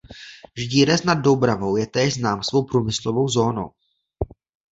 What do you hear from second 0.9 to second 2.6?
nad Doubravou je též znám